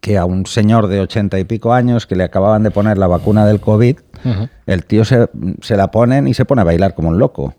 que 0.00 0.18
a 0.18 0.24
un 0.24 0.46
señor 0.46 0.88
de 0.88 1.00
ochenta 1.00 1.38
y 1.38 1.44
pico 1.44 1.72
años 1.72 2.06
que 2.06 2.16
le 2.16 2.24
acababan 2.24 2.62
de 2.62 2.70
poner 2.70 2.98
la 2.98 3.06
vacuna 3.06 3.46
del 3.46 3.60
COVID, 3.60 3.98
el 4.66 4.84
tío 4.84 5.04
se, 5.04 5.28
se 5.60 5.76
la 5.76 5.90
ponen 5.90 6.26
y 6.26 6.34
se 6.34 6.44
pone 6.44 6.62
a 6.62 6.64
bailar 6.64 6.94
como 6.94 7.08
un 7.08 7.18
loco. 7.18 7.54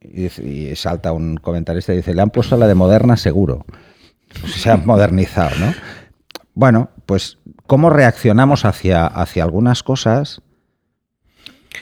Y, 0.00 0.74
salta 0.76 1.12
un 1.12 1.36
comentarista 1.36 1.92
y 1.92 1.96
dice, 1.96 2.14
le 2.14 2.22
han 2.22 2.30
puesto 2.30 2.56
la 2.56 2.66
de 2.66 2.74
Moderna 2.74 3.16
seguro. 3.16 3.66
Se 4.46 4.70
han 4.70 4.86
modernizado, 4.86 5.50
¿no? 5.58 5.74
Bueno, 6.54 6.90
pues 7.06 7.38
cómo 7.66 7.90
reaccionamos 7.90 8.64
hacia, 8.64 9.06
hacia 9.06 9.44
algunas 9.44 9.82
cosas, 9.82 10.40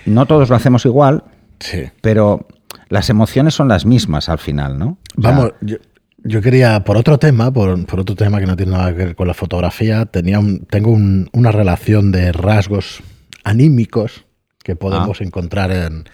no 0.07 0.27
todos 0.27 0.49
lo 0.51 0.57
hacemos 0.57 0.85
igual, 0.85 1.25
Sí. 1.61 1.85
pero 2.01 2.47
las 2.89 3.09
emociones 3.11 3.55
son 3.55 3.69
las 3.69 3.87
mismas 3.87 4.29
al 4.29 4.39
final, 4.39 4.79
¿no? 4.79 4.99
Vamos, 5.17 5.53
yo, 5.61 5.77
yo 6.25 6.41
quería, 6.41 6.85
por 6.85 6.97
otro 6.97 7.19
tema, 7.19 7.53
por, 7.53 7.85
por, 7.87 8.01
otro 8.01 8.15
tema 8.15 8.39
que 8.41 8.47
no 8.47 8.57
tiene 8.57 8.73
nada 8.73 8.91
que 8.93 8.99
ver 9.05 9.17
con 9.17 9.27
la 9.29 9.35
fotografía, 9.35 10.07
tenía 10.07 10.39
un, 10.39 10.67
tengo 10.67 10.91
un, 10.91 11.29
una 11.33 11.53
relación 11.53 12.13
de 12.13 12.33
rasgos 12.33 13.03
anímicos 13.45 14.25
que 14.63 14.77
podemos 14.77 15.21
Ah. 15.21 15.25
encontrar 15.25 15.71
en, 15.73 16.05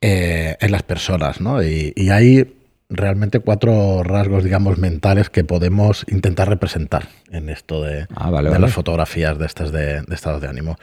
eh, 0.00 0.56
en 0.60 0.70
las 0.72 0.82
personas, 0.82 1.40
¿no? 1.40 1.62
Y, 1.62 1.92
y 1.96 2.10
hay 2.10 2.54
realmente 2.90 3.40
cuatro 3.40 4.02
rasgos, 4.02 4.44
digamos, 4.44 4.78
mentales 4.78 5.28
que 5.28 5.44
podemos 5.44 6.06
intentar 6.08 6.48
representar 6.48 7.08
en 7.30 7.50
esto 7.50 7.82
de, 7.82 8.06
Ah, 8.14 8.30
vale, 8.30 8.48
de 8.48 8.52
vale. 8.54 8.62
las 8.66 8.72
fotografías 8.72 9.38
de 9.38 9.44
estas 9.44 9.72
de, 9.72 10.00
de 10.00 10.14
estados 10.14 10.40
de 10.40 10.48
ánimo. 10.48 10.76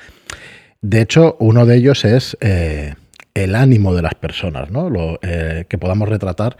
De 0.87 1.01
hecho, 1.01 1.35
uno 1.39 1.65
de 1.65 1.77
ellos 1.77 2.05
es 2.05 2.37
eh, 2.41 2.93
el 3.33 3.55
ánimo 3.55 3.95
de 3.95 4.03
las 4.03 4.13
personas, 4.13 4.69
¿no? 4.69 4.89
Lo, 4.89 5.17
eh, 5.23 5.65
que 5.67 5.77
podamos 5.79 6.07
retratar 6.07 6.57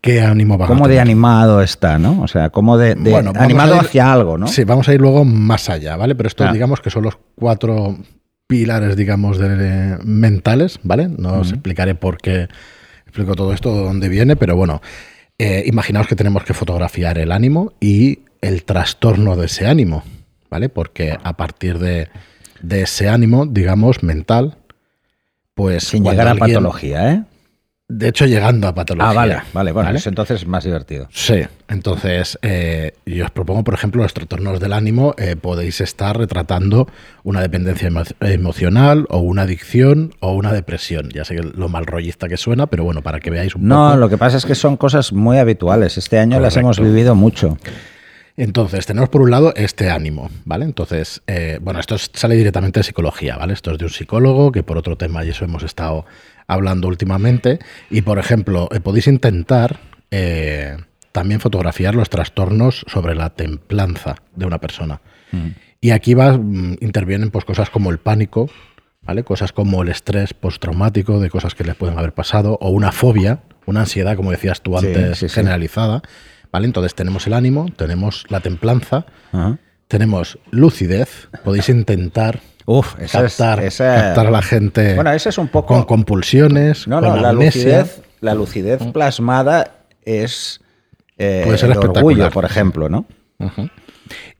qué 0.00 0.20
ánimo 0.20 0.56
van 0.56 0.66
a 0.66 0.68
¿Cómo 0.68 0.86
de 0.86 1.00
animado 1.00 1.60
está, 1.60 1.98
no? 1.98 2.22
O 2.22 2.28
sea, 2.28 2.50
como 2.50 2.78
de, 2.78 2.94
de 2.94 3.10
Bueno, 3.10 3.32
vamos 3.32 3.42
animado 3.44 3.74
a 3.74 3.76
ir- 3.78 3.80
hacia 3.86 4.12
algo, 4.12 4.38
¿no? 4.38 4.46
Sí, 4.46 4.62
vamos 4.64 4.88
a 4.88 4.94
ir 4.94 5.00
luego 5.00 5.24
más 5.24 5.68
allá, 5.68 5.96
¿vale? 5.96 6.14
Pero 6.14 6.28
esto, 6.28 6.44
Ah. 6.44 6.52
digamos 6.52 6.80
que 6.80 6.90
son 6.90 7.02
los 7.02 7.18
cuatro 7.34 7.98
pilares, 8.46 8.94
digamos, 8.96 9.36
de, 9.38 9.98
mentales, 10.04 10.78
¿vale? 10.84 11.08
No 11.08 11.40
os 11.40 11.50
explicaré 11.50 11.94
por 11.96 12.18
qué 12.18 12.46
explico 13.02 13.34
todo 13.34 13.52
esto, 13.52 13.74
de 13.74 13.82
dónde 13.82 14.08
viene, 14.08 14.36
pero 14.36 14.54
bueno, 14.54 14.80
eh, 15.38 15.64
imaginaos 15.66 16.06
que 16.06 16.14
tenemos 16.14 16.44
que 16.44 16.54
fotografiar 16.54 17.18
el 17.18 17.32
ánimo 17.32 17.72
y 17.80 18.20
el 18.40 18.62
trastorno 18.62 19.34
de 19.36 19.46
ese 19.46 19.66
ánimo, 19.66 20.04
¿vale? 20.50 20.68
Porque 20.68 21.16
a 21.20 21.36
partir 21.36 21.78
de, 21.80 22.08
de 22.62 22.82
ese 22.82 23.08
ánimo, 23.08 23.46
digamos, 23.46 24.02
mental, 24.02 24.56
pues... 25.54 25.84
Sin 25.84 26.04
llegar 26.04 26.28
a 26.28 26.30
alguien- 26.32 26.54
patología, 26.56 27.12
¿eh? 27.12 27.24
De 27.92 28.06
hecho, 28.06 28.24
llegando 28.24 28.68
a 28.68 28.72
patología. 28.74 29.10
Ah, 29.10 29.14
vale, 29.14 29.38
vale, 29.52 29.72
bueno, 29.72 29.88
¿vale? 29.88 29.98
eso 29.98 30.08
entonces 30.10 30.42
es 30.42 30.46
más 30.46 30.62
divertido. 30.62 31.08
Sí, 31.10 31.42
entonces 31.66 32.38
eh, 32.40 32.92
yo 33.04 33.24
os 33.24 33.32
propongo, 33.32 33.64
por 33.64 33.74
ejemplo, 33.74 34.00
los 34.00 34.14
trastornos 34.14 34.60
del 34.60 34.72
ánimo, 34.74 35.12
eh, 35.18 35.34
podéis 35.34 35.80
estar 35.80 36.16
retratando 36.16 36.86
una 37.24 37.40
dependencia 37.40 37.88
emo- 37.90 38.04
emocional 38.20 39.06
o 39.10 39.18
una 39.18 39.42
adicción 39.42 40.14
o 40.20 40.34
una 40.34 40.52
depresión. 40.52 41.08
Ya 41.12 41.24
sé 41.24 41.34
que 41.34 41.42
lo 41.42 41.68
mal 41.68 41.84
rollista 41.84 42.28
que 42.28 42.36
suena, 42.36 42.68
pero 42.68 42.84
bueno, 42.84 43.02
para 43.02 43.18
que 43.18 43.28
veáis 43.28 43.56
un 43.56 43.66
No, 43.66 43.86
poco. 43.88 43.96
lo 43.96 44.08
que 44.08 44.18
pasa 44.18 44.36
es 44.36 44.46
que 44.46 44.54
son 44.54 44.76
cosas 44.76 45.12
muy 45.12 45.38
habituales. 45.38 45.98
Este 45.98 46.20
año 46.20 46.38
las 46.38 46.56
hemos 46.56 46.78
vivido 46.78 47.16
mucho. 47.16 47.58
Entonces, 48.42 48.86
tenemos 48.86 49.10
por 49.10 49.20
un 49.20 49.30
lado 49.30 49.52
este 49.54 49.90
ánimo, 49.90 50.30
¿vale? 50.46 50.64
Entonces, 50.64 51.20
eh, 51.26 51.58
bueno, 51.60 51.78
esto 51.78 51.94
es- 51.96 52.10
sale 52.14 52.36
directamente 52.36 52.80
de 52.80 52.84
psicología, 52.84 53.36
¿vale? 53.36 53.52
Esto 53.52 53.70
es 53.72 53.78
de 53.78 53.84
un 53.84 53.90
psicólogo, 53.90 54.50
que 54.50 54.62
por 54.62 54.78
otro 54.78 54.96
tema, 54.96 55.22
y 55.24 55.28
eso 55.28 55.44
hemos 55.44 55.62
estado 55.62 56.06
hablando 56.46 56.88
últimamente. 56.88 57.58
Y, 57.90 58.00
por 58.00 58.18
ejemplo, 58.18 58.68
eh, 58.72 58.80
podéis 58.80 59.08
intentar 59.08 59.78
eh, 60.10 60.76
también 61.12 61.38
fotografiar 61.40 61.94
los 61.94 62.08
trastornos 62.10 62.84
sobre 62.88 63.14
la 63.14 63.30
templanza 63.30 64.16
de 64.34 64.46
una 64.46 64.58
persona. 64.58 65.00
Y 65.80 65.90
aquí 65.90 66.14
va, 66.14 66.36
mm, 66.38 66.78
intervienen 66.80 67.30
pues, 67.30 67.44
cosas 67.44 67.68
como 67.70 67.90
el 67.90 67.98
pánico, 67.98 68.50
¿vale? 69.02 69.22
Cosas 69.22 69.52
como 69.52 69.82
el 69.82 69.88
estrés 69.90 70.32
postraumático 70.34 71.20
de 71.20 71.28
cosas 71.30 71.54
que 71.54 71.62
les 71.64 71.76
pueden 71.76 71.96
haber 71.98 72.12
pasado, 72.14 72.58
o 72.60 72.70
una 72.70 72.90
fobia, 72.90 73.40
una 73.66 73.80
ansiedad, 73.80 74.16
como 74.16 74.30
decías 74.32 74.62
tú 74.62 74.76
Sí, 74.80 74.86
antes, 74.86 75.18
sí, 75.18 75.28
sí. 75.28 75.34
generalizada. 75.34 76.02
¿Vale? 76.52 76.66
Entonces 76.66 76.94
tenemos 76.94 77.26
el 77.26 77.34
ánimo, 77.34 77.66
tenemos 77.76 78.24
la 78.28 78.40
templanza, 78.40 79.06
Ajá. 79.32 79.58
tenemos 79.88 80.38
lucidez. 80.50 81.28
Podéis 81.44 81.68
intentar 81.68 82.40
Uf, 82.66 82.94
esa 83.00 83.24
es- 83.24 83.36
captar, 83.36 83.64
esa- 83.64 83.94
captar 83.94 84.26
a 84.26 84.30
la 84.30 84.42
gente 84.42 84.94
Bueno, 84.94 85.12
ese 85.12 85.28
es 85.28 85.38
un 85.38 85.48
poco... 85.48 85.74
con 85.74 85.84
compulsiones, 85.84 86.86
No, 86.88 87.00
con 87.00 87.08
no, 87.10 87.16
la 87.20 87.28
amnesia. 87.30 87.80
lucidez, 87.80 88.02
la 88.20 88.34
lucidez 88.34 88.82
plasmada 88.92 89.70
es 90.04 90.60
eh, 91.18 91.42
Puede 91.44 91.58
ser 91.58 91.70
el 91.70 91.78
orgullo, 91.78 92.30
por 92.30 92.44
ejemplo, 92.44 92.88
¿no? 92.88 93.04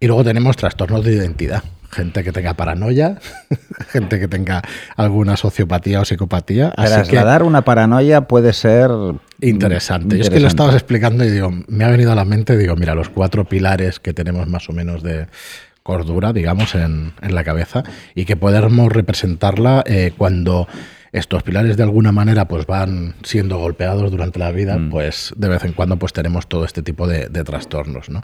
Y 0.00 0.06
luego 0.06 0.24
tenemos 0.24 0.56
trastornos 0.56 1.04
de 1.04 1.12
identidad. 1.14 1.62
Gente 1.90 2.22
que 2.24 2.32
tenga 2.32 2.54
paranoia, 2.54 3.18
gente 3.90 4.18
que 4.20 4.28
tenga 4.28 4.62
alguna 4.96 5.36
sociopatía 5.36 6.00
o 6.00 6.04
psicopatía. 6.04 6.72
Así 6.76 6.88
que 6.88 6.94
Trasladar 7.02 7.42
una 7.42 7.62
paranoia 7.62 8.22
puede 8.22 8.52
ser 8.52 8.90
interesante. 9.40 10.16
Yo 10.16 10.22
es 10.22 10.30
que 10.30 10.40
lo 10.40 10.48
estabas 10.48 10.74
explicando 10.74 11.24
y 11.24 11.30
digo, 11.30 11.52
me 11.68 11.84
ha 11.84 11.88
venido 11.88 12.12
a 12.12 12.14
la 12.14 12.24
mente, 12.24 12.56
digo, 12.56 12.76
mira, 12.76 12.94
los 12.94 13.08
cuatro 13.08 13.44
pilares 13.44 14.00
que 14.00 14.12
tenemos 14.12 14.48
más 14.48 14.68
o 14.68 14.72
menos 14.72 15.02
de 15.02 15.26
cordura, 15.82 16.32
digamos, 16.32 16.74
en, 16.74 17.12
en 17.22 17.34
la 17.34 17.44
cabeza 17.44 17.82
y 18.14 18.24
que 18.24 18.36
podemos 18.36 18.92
representarla 18.92 19.82
eh, 19.86 20.12
cuando 20.16 20.68
estos 21.12 21.42
pilares 21.42 21.76
de 21.76 21.82
alguna 21.82 22.12
manera 22.12 22.46
pues 22.46 22.66
van 22.66 23.14
siendo 23.24 23.58
golpeados 23.58 24.10
durante 24.10 24.38
la 24.38 24.50
vida, 24.52 24.78
Mm. 24.78 24.90
pues 24.90 25.32
de 25.36 25.48
vez 25.48 25.64
en 25.64 25.72
cuando 25.72 25.96
pues 25.96 26.12
tenemos 26.12 26.48
todo 26.48 26.64
este 26.64 26.82
tipo 26.82 27.06
de, 27.08 27.28
de 27.28 27.44
trastornos, 27.44 28.08
¿no? 28.10 28.22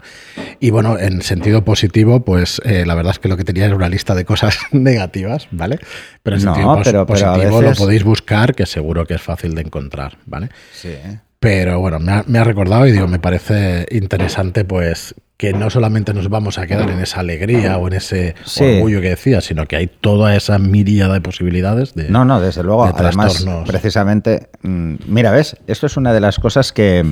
Y 0.59 0.69
bueno, 0.69 0.97
en 0.97 1.21
sentido 1.21 1.65
positivo, 1.65 2.23
pues 2.23 2.61
eh, 2.65 2.85
la 2.85 2.95
verdad 2.95 3.11
es 3.11 3.19
que 3.19 3.27
lo 3.27 3.35
que 3.37 3.43
tenía 3.43 3.65
era 3.65 3.75
una 3.75 3.89
lista 3.89 4.15
de 4.15 4.23
cosas 4.25 4.57
negativas, 4.71 5.47
¿vale? 5.51 5.79
Pero 6.23 6.37
en 6.37 6.45
No, 6.45 6.53
sentido 6.55 6.81
pero 6.83 7.05
positivo 7.05 7.59
veces- 7.59 7.77
lo 7.79 7.85
podéis 7.85 8.03
buscar, 8.03 8.55
que 8.55 8.65
seguro 8.65 9.05
que 9.05 9.15
es 9.15 9.21
fácil 9.21 9.53
de 9.55 9.61
encontrar, 9.61 10.17
¿vale? 10.25 10.49
Sí. 10.73 10.93
Pero 11.39 11.79
bueno, 11.79 11.99
me 11.99 12.11
ha, 12.13 12.23
me 12.25 12.39
ha 12.39 12.43
recordado 12.43 12.87
y 12.87 12.91
digo, 12.91 13.07
me 13.07 13.19
parece 13.19 13.85
interesante 13.91 14.65
pues 14.65 15.13
que 15.37 15.53
no 15.53 15.69
solamente 15.69 16.15
nos 16.15 16.29
vamos 16.29 16.57
a 16.57 16.65
quedar 16.65 16.89
en 16.89 16.99
esa 16.99 17.19
alegría 17.19 17.77
o 17.77 17.87
en 17.87 17.93
ese 17.93 18.33
Sí. 18.43 18.63
orgullo 18.63 19.01
que 19.01 19.09
decía, 19.09 19.39
sino 19.39 19.67
que 19.67 19.75
hay 19.75 19.85
toda 19.87 20.35
esa 20.35 20.57
miríada 20.57 21.13
de 21.13 21.21
posibilidades 21.21 21.93
de... 21.93 22.09
No, 22.09 22.25
no, 22.25 22.41
desde 22.41 22.63
luego. 22.63 22.85
de 22.87 22.93
Además, 22.95 23.45
precisamente, 23.67 24.49
mm, 24.63 24.95
mira, 25.07 25.29
ves, 25.31 25.55
esto 25.67 25.85
es 25.85 25.95
una 25.95 26.11
de 26.11 26.21
las 26.21 26.39
cosas 26.39 26.73
que, 26.73 27.05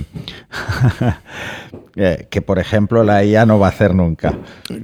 eh, 1.95 2.27
que 2.29 2.41
por 2.41 2.59
ejemplo, 2.59 3.03
la 3.03 3.23
IA 3.23 3.45
no 3.45 3.59
va 3.59 3.67
a 3.67 3.69
hacer 3.69 3.93
nunca 3.93 4.33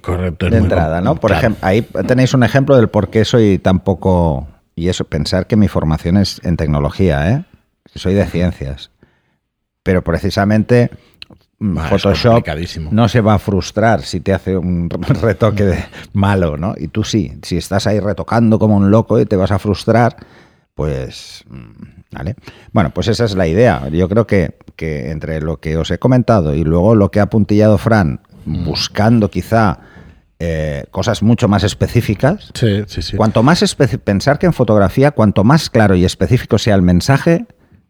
Correcto. 0.01 0.45
es 0.45 0.51
de 0.51 0.57
entrada, 0.60 1.01
¿no? 1.01 1.15
Por 1.15 1.31
claro. 1.31 1.39
ejemplo, 1.39 1.67
ahí 1.67 1.81
tenéis 2.07 2.33
un 2.33 2.43
ejemplo 2.43 2.75
del 2.75 2.89
por 2.89 3.10
qué 3.10 3.25
soy 3.25 3.57
tan 3.57 3.79
poco. 3.79 4.48
Y 4.75 4.89
eso, 4.89 5.05
pensar 5.05 5.48
que 5.48 5.55
mi 5.57 5.67
formación 5.67 6.17
es 6.17 6.39
en 6.43 6.57
tecnología, 6.57 7.29
¿eh? 7.31 7.43
Soy 7.95 8.13
de 8.13 8.25
ciencias. 8.25 8.91
Pero 9.83 10.03
precisamente 10.03 10.91
mm, 10.93 11.11
Ah, 11.77 11.88
Photoshop 11.89 12.44
no 12.91 13.08
se 13.08 13.22
va 13.22 13.36
a 13.36 13.39
frustrar 13.39 14.01
si 14.01 14.20
te 14.20 14.34
hace 14.34 14.58
un 14.58 14.89
retoque 15.22 15.63
de 15.63 15.86
malo, 16.13 16.58
¿no? 16.58 16.74
Y 16.77 16.88
tú 16.88 17.03
sí, 17.03 17.38
si 17.44 17.58
estás 17.58 17.86
ahí 17.86 18.00
retocando 18.00 18.58
como 18.58 18.77
un 18.77 18.89
loco 18.89 19.20
y 19.20 19.25
te 19.25 19.36
vas 19.36 19.51
a 19.51 19.60
frustrar, 19.60 20.15
pues, 20.74 21.44
mm, 21.50 21.84
¿vale? 22.12 22.36
Bueno, 22.72 22.89
pues 22.91 23.08
esa 23.10 23.25
es 23.25 23.36
la 23.36 23.48
idea. 23.48 23.88
Yo 23.89 24.10
creo 24.10 24.25
que, 24.25 24.58
que 24.75 25.12
entre 25.12 25.39
lo 25.39 25.58
que 25.58 25.77
os 25.77 25.91
he 25.91 26.00
comentado 26.00 26.56
y 26.56 26.63
luego 26.63 26.96
lo 26.96 27.12
que 27.12 27.20
ha 27.20 27.30
puntillado 27.30 27.77
Fran, 27.77 28.22
buscando 28.46 29.30
quizá 29.30 29.80
eh, 30.39 30.86
cosas 30.89 31.22
mucho 31.22 31.48
más 31.48 31.63
específicas, 31.63 32.50
Sí, 32.56 32.82
sí, 32.88 33.03
sí. 33.03 33.15
cuanto 33.18 33.44
más 33.44 33.75
pensar 34.03 34.39
que 34.39 34.48
en 34.48 34.53
fotografía, 34.53 35.12
cuanto 35.12 35.44
más 35.44 35.70
claro 35.70 35.94
y 35.94 36.06
específico 36.06 36.58
sea 36.58 36.74
el 36.74 36.82
mensaje, 36.82 37.46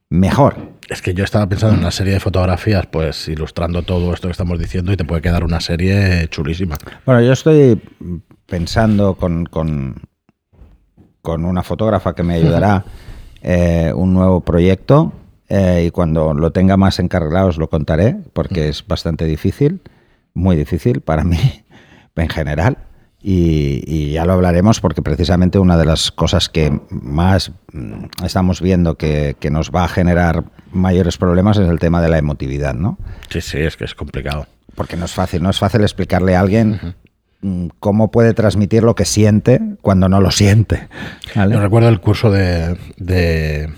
mejor. 0.09 0.57
Es 0.91 1.01
que 1.01 1.13
yo 1.13 1.23
estaba 1.23 1.47
pensando 1.47 1.75
en 1.75 1.79
una 1.79 1.91
serie 1.91 2.11
de 2.11 2.19
fotografías, 2.19 2.85
pues 2.85 3.29
ilustrando 3.29 3.81
todo 3.83 4.13
esto 4.13 4.27
que 4.27 4.33
estamos 4.33 4.59
diciendo 4.59 4.91
y 4.91 4.97
te 4.97 5.05
puede 5.05 5.21
quedar 5.21 5.45
una 5.45 5.61
serie 5.61 6.27
chulísima. 6.27 6.77
Bueno, 7.05 7.21
yo 7.21 7.31
estoy 7.31 7.81
pensando 8.45 9.15
con, 9.15 9.45
con, 9.45 10.01
con 11.21 11.45
una 11.45 11.63
fotógrafa 11.63 12.13
que 12.13 12.23
me 12.23 12.33
ayudará 12.33 12.83
eh, 13.41 13.93
un 13.95 14.13
nuevo 14.13 14.41
proyecto 14.41 15.13
eh, 15.47 15.85
y 15.87 15.91
cuando 15.91 16.33
lo 16.33 16.51
tenga 16.51 16.75
más 16.75 16.99
encarrilado 16.99 17.47
os 17.47 17.57
lo 17.57 17.69
contaré 17.69 18.17
porque 18.33 18.67
es 18.67 18.85
bastante 18.85 19.23
difícil, 19.23 19.79
muy 20.33 20.57
difícil 20.57 20.99
para 20.99 21.23
mí 21.23 21.37
en 22.17 22.27
general. 22.27 22.77
Y, 23.23 23.83
y 23.85 24.11
ya 24.13 24.25
lo 24.25 24.33
hablaremos 24.33 24.79
porque 24.81 25.01
precisamente 25.03 25.59
una 25.59 25.77
de 25.77 25.85
las 25.85 26.11
cosas 26.11 26.49
que 26.49 26.79
más 26.89 27.51
mm, 27.71 28.05
estamos 28.25 28.61
viendo 28.61 28.95
que, 28.95 29.35
que 29.39 29.51
nos 29.51 29.69
va 29.71 29.83
a 29.83 29.87
generar 29.87 30.43
mayores 30.71 31.17
problemas 31.17 31.57
es 31.57 31.69
el 31.69 31.77
tema 31.79 32.01
de 32.01 32.09
la 32.09 32.17
emotividad, 32.17 32.73
¿no? 32.73 32.97
Sí, 33.29 33.41
sí, 33.41 33.59
es 33.59 33.77
que 33.77 33.83
es 33.85 33.93
complicado. 33.93 34.47
Porque 34.73 34.97
no 34.97 35.05
es 35.05 35.11
fácil, 35.13 35.43
no 35.43 35.49
es 35.51 35.59
fácil 35.59 35.81
explicarle 35.81 36.35
a 36.35 36.39
alguien 36.39 36.95
mm, 37.41 37.67
cómo 37.79 38.09
puede 38.09 38.33
transmitir 38.33 38.81
lo 38.83 38.95
que 38.95 39.05
siente 39.05 39.59
cuando 39.81 40.09
no 40.09 40.19
lo 40.19 40.31
siente. 40.31 40.87
¿vale? 41.35 41.53
Yo 41.55 41.61
recuerdo 41.61 41.89
el 41.89 41.99
curso 41.99 42.31
de, 42.31 42.75
de- 42.97 43.69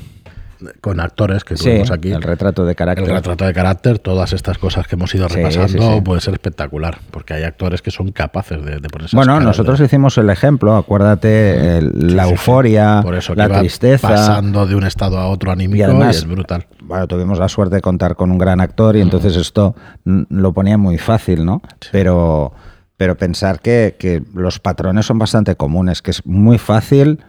con 0.82 1.00
actores 1.00 1.43
que 1.43 1.58
Sí, 1.58 1.65
tuvimos 1.65 1.91
aquí. 1.91 2.12
el 2.12 2.22
retrato 2.22 2.65
de 2.65 2.75
carácter. 2.75 3.08
El 3.08 3.15
retrato 3.15 3.46
de 3.46 3.53
carácter, 3.53 4.00
todas 4.00 4.34
estas 4.34 4.58
cosas 4.58 4.88
que 4.88 4.96
hemos 4.96 5.13
ido 5.15 5.27
Sí, 5.29 5.36
repasando, 5.36 5.67
sí, 5.67 5.77
sí. 5.96 6.01
puede 6.01 6.22
ser 6.22 6.34
espectacular, 6.34 7.00
porque 7.12 7.34
hay 7.34 7.43
actores 7.43 7.82
que 7.82 7.91
son 7.91 8.12
capaces 8.12 8.63
de, 8.63 8.79
de 8.79 8.89
poner 8.89 9.05
esas 9.08 9.13
Bueno, 9.17 9.39
nosotros 9.39 9.79
de- 9.79 9.86
hicimos 9.86 10.17
el 10.17 10.29
ejemplo, 10.29 10.75
acuérdate, 10.75 11.77
el- 11.77 11.91
Sí, 11.91 12.10
la 12.15 12.24
sí, 12.24 12.29
sí. 12.29 12.34
euforia, 12.36 13.00
Por 13.03 13.15
eso 13.15 13.36
la 13.36 13.50
tristeza. 13.60 14.08
pasando 14.08 14.65
de 14.65 14.75
un 14.75 14.84
estado 14.86 15.17
a 15.17 15.27
otro 15.27 15.51
anímico 15.51 15.77
y, 15.79 15.82
además- 15.84 16.17
es 16.17 16.25
brutal. 16.27 16.67
Bueno, 16.84 17.08
tuvimos 17.08 17.39
la 17.39 17.48
suerte 17.50 17.75
de 17.75 17.82
contar 17.82 18.15
con 18.15 18.32
un 18.32 18.38
gran 18.38 18.60
actor 18.62 18.96
y 18.96 19.01
entonces 19.01 19.36
esto 19.38 19.75
lo 20.05 20.53
ponía 20.53 20.77
muy 20.77 20.98
fácil, 20.98 21.46
¿no? 21.46 21.62
Pero, 21.91 22.53
pero 22.98 23.17
pensar 23.17 23.60
que, 23.60 23.96
que 23.98 24.22
los 24.34 24.60
patrones 24.60 25.05
son 25.05 25.17
bastante 25.17 25.55
comunes, 25.55 26.01
que 26.01 26.12
es 26.12 26.25
muy 26.25 26.58
fácil 26.58 27.20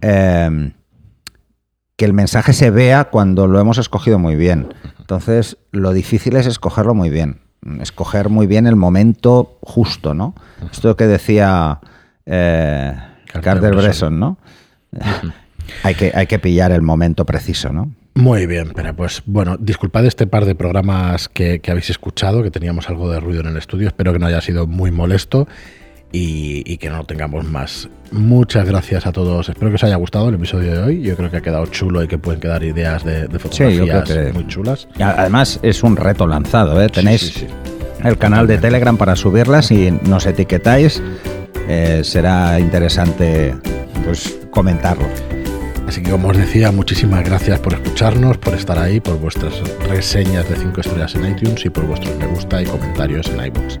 eh, 0.00 0.72
que 1.98 2.04
el 2.04 2.12
mensaje 2.12 2.52
se 2.52 2.70
vea 2.70 3.06
cuando 3.06 3.48
lo 3.48 3.58
hemos 3.58 3.76
escogido 3.76 4.20
muy 4.20 4.36
bien. 4.36 4.72
Entonces, 5.00 5.58
lo 5.72 5.92
difícil 5.92 6.36
es 6.36 6.46
escogerlo 6.46 6.94
muy 6.94 7.10
bien, 7.10 7.40
escoger 7.80 8.28
muy 8.28 8.46
bien 8.46 8.68
el 8.68 8.76
momento 8.76 9.58
justo, 9.62 10.14
¿no? 10.14 10.36
Esto 10.70 10.96
que 10.96 11.08
decía 11.08 11.80
eh, 12.24 12.94
Carter 13.42 13.74
Bresson, 13.74 14.20
¿no? 14.20 14.38
hay, 15.82 15.96
que, 15.96 16.12
hay 16.14 16.28
que 16.28 16.38
pillar 16.38 16.70
el 16.70 16.82
momento 16.82 17.26
preciso, 17.26 17.72
¿no? 17.72 17.90
Muy 18.14 18.46
bien, 18.46 18.70
pero 18.76 18.94
pues 18.94 19.24
bueno, 19.26 19.56
disculpad 19.58 20.06
este 20.06 20.28
par 20.28 20.44
de 20.44 20.54
programas 20.54 21.28
que, 21.28 21.58
que, 21.60 21.72
habéis 21.72 21.90
escuchado, 21.90 22.44
que 22.44 22.52
teníamos 22.52 22.88
algo 22.88 23.10
de 23.10 23.18
ruido 23.18 23.40
en 23.40 23.48
el 23.48 23.56
estudio, 23.56 23.88
espero 23.88 24.12
que 24.12 24.20
no 24.20 24.26
haya 24.26 24.40
sido 24.40 24.68
muy 24.68 24.92
molesto 24.92 25.48
y, 26.12 26.76
que 26.78 26.90
no 26.90 27.04
tengamos 27.04 27.44
más. 27.44 27.88
Muchas 28.10 28.66
gracias 28.66 29.06
a 29.06 29.12
todos, 29.12 29.48
espero 29.48 29.70
que 29.70 29.74
os 29.74 29.84
haya 29.84 29.96
gustado 29.96 30.28
el 30.28 30.36
episodio 30.36 30.72
de 30.72 30.78
hoy, 30.78 31.02
yo 31.02 31.16
creo 31.16 31.30
que 31.30 31.36
ha 31.36 31.40
quedado 31.42 31.66
chulo 31.66 32.02
y 32.02 32.08
que 32.08 32.18
pueden 32.18 32.40
quedar 32.40 32.62
ideas 32.62 33.04
de, 33.04 33.28
fotografías 33.38 34.34
muy 34.34 34.46
chulas. 34.46 34.88
Además 34.98 35.60
es 35.62 35.82
un 35.82 35.96
reto 35.96 36.26
lanzado, 36.26 36.80
¿eh? 36.82 36.88
tenéis 36.88 37.44
el 38.02 38.16
canal 38.16 38.46
de 38.46 38.58
Telegram 38.58 38.96
para 38.96 39.16
subirlas 39.16 39.70
y 39.70 39.90
nos 39.90 40.24
etiquetáis, 40.26 41.02
eh, 41.68 42.00
será 42.02 42.58
interesante 42.58 43.54
pues 44.04 44.38
comentarlo. 44.50 45.06
Así 45.86 46.02
que 46.02 46.10
como 46.10 46.28
os 46.28 46.36
decía, 46.36 46.70
muchísimas 46.70 47.24
gracias 47.24 47.60
por 47.60 47.72
escucharnos, 47.72 48.36
por 48.36 48.54
estar 48.54 48.78
ahí, 48.78 49.00
por 49.00 49.18
vuestras 49.18 49.54
reseñas 49.88 50.46
de 50.48 50.56
5 50.56 50.82
estrellas 50.82 51.14
en 51.14 51.30
iTunes 51.30 51.64
y 51.64 51.70
por 51.70 51.86
vuestros 51.86 52.14
me 52.16 52.26
gusta 52.26 52.60
y 52.60 52.66
comentarios 52.66 53.26
en 53.28 53.46
iBooks. 53.46 53.80